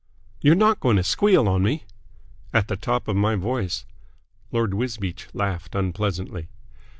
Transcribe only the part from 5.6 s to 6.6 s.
unpleasantly.